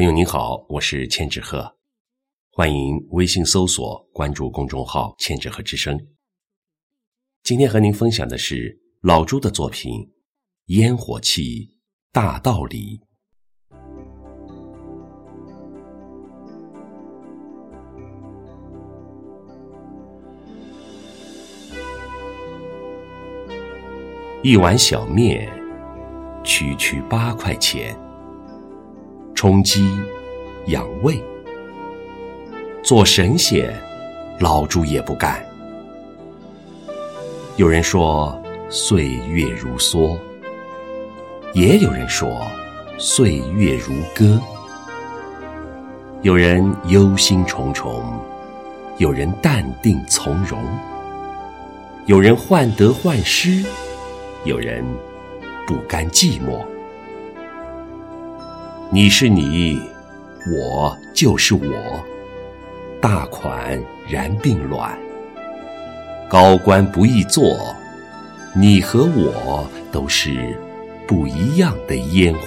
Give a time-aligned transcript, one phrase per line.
[0.00, 1.76] 朋友您好，我是千纸鹤，
[2.52, 5.94] 欢迎微信搜索关注公众号“千纸鹤之声”。
[7.44, 9.92] 今天和您分享的是老朱的作品
[10.68, 11.76] 《烟火气
[12.12, 12.98] 大道理》。
[24.42, 25.46] 一碗小面，
[26.42, 27.94] 区区八块钱。
[29.40, 29.98] 充饥
[30.66, 31.18] 养胃，
[32.82, 33.74] 做神仙，
[34.38, 35.42] 老朱也不干。
[37.56, 40.14] 有人说岁月如梭，
[41.54, 42.46] 也有人说
[42.98, 44.38] 岁月如歌。
[46.20, 48.02] 有人忧心忡忡，
[48.98, 50.62] 有人淡定从容，
[52.04, 53.64] 有人患得患失，
[54.44, 54.84] 有人
[55.66, 56.62] 不甘寂寞。
[58.92, 59.80] 你是你，
[60.52, 62.04] 我就是我，
[63.00, 64.98] 大款然并卵，
[66.28, 67.72] 高官不易做，
[68.52, 70.58] 你和我都是
[71.06, 72.40] 不一样的烟火。